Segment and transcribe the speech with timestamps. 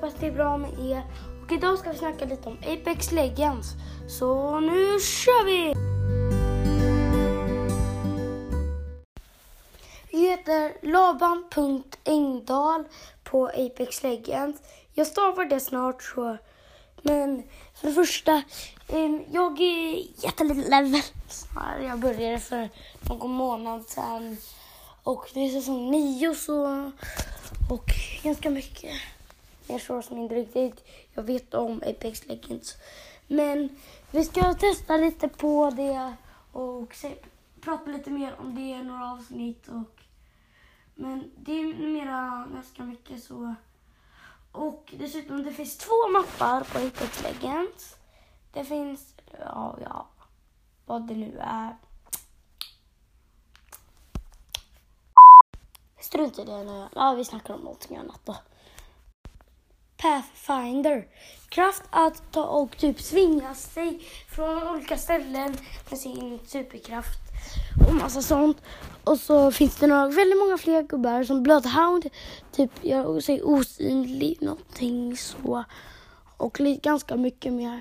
[0.00, 1.02] Hoppas det är bra med er.
[1.42, 3.68] Och idag ska vi snacka lite om Apex Legends.
[4.08, 5.74] Så nu kör vi!
[10.10, 12.84] Vi heter Laban.engdahl
[13.24, 14.62] på Apex Legends.
[14.94, 16.36] Jag stavar det snart så.
[17.02, 17.42] Men
[17.74, 18.42] för det första,
[19.30, 21.02] jag är jätteliten level.
[21.82, 22.68] Jag började för
[23.08, 24.36] någon månad sedan.
[25.02, 26.92] Och det är säsong nio så.
[27.70, 27.90] Och
[28.22, 28.92] ganska mycket.
[29.68, 32.76] Jag tror som inte riktigt jag vet om Apex Legends.
[33.26, 33.68] Men
[34.10, 36.16] vi ska testa lite på det
[36.52, 37.14] och se,
[37.60, 39.68] prata lite mer om det i några avsnitt.
[39.68, 40.02] Och,
[40.94, 43.54] men det är mera ganska mycket så.
[44.52, 47.96] Och dessutom, det finns två mappar på Apex Legends.
[48.52, 50.08] Det finns, ja, ja,
[50.86, 51.76] vad det nu är.
[56.00, 56.88] Strunt i det nu.
[56.94, 58.36] Ja, vi snackar om någonting annat då.
[59.98, 61.06] Pathfinder.
[61.48, 65.56] Kraft att ta och typ svinga sig från olika ställen
[65.90, 67.18] med sin superkraft
[67.88, 68.62] och massa sånt.
[69.04, 72.06] Och så finns det några, väldigt många fler gubbar som Bloodhound,
[72.52, 75.64] typ gör sig osynlig, någonting så.
[76.36, 77.80] Och ganska mycket mer.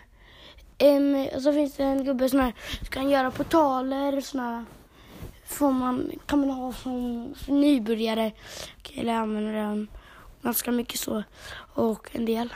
[0.83, 2.53] Um, och så finns det en gubbe som här,
[2.89, 4.65] kan göra portaler, såna
[5.45, 8.31] får man, kan man ha som nybörjare.
[8.93, 9.87] Eller använder den
[10.41, 11.23] ganska mycket så.
[11.73, 12.53] Och en del.